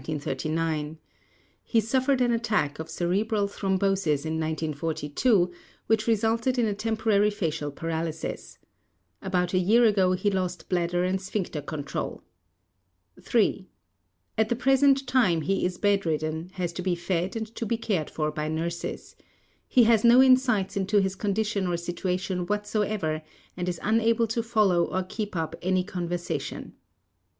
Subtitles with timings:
[1.63, 5.51] He suffered an attack of cerebral thrombosis in 1942,
[5.85, 8.57] which resulted in a temporary facial paralysis.
[9.21, 12.23] About a year ago he lost bladder and sphincter control.
[13.21, 13.67] 3.
[14.39, 18.09] At the present time he is bedridden, has to be fed and to be cared
[18.09, 19.15] for by nurses.
[19.67, 23.21] He has no insight into his condition or situation whatsoever
[23.55, 26.73] and is unable to follow or keep up any conversation.